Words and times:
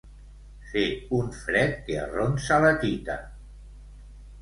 Fer 0.71 0.85
un 1.19 1.29
fred 1.43 1.77
que 1.91 2.01
arronsa 2.07 2.61
la 2.67 2.75
tita. 2.89 3.23